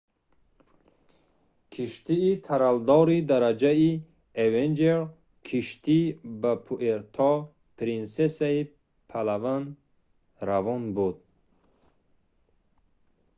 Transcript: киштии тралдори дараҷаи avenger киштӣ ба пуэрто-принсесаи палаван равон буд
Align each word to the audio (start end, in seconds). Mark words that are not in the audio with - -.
киштии 1.73 2.31
тралдори 2.45 3.19
дараҷаи 3.29 3.89
avenger 4.45 4.99
киштӣ 5.47 5.99
ба 6.41 6.53
пуэрто-принсесаи 6.65 8.59
палаван 9.09 9.63
равон 10.47 10.83
буд 10.95 11.17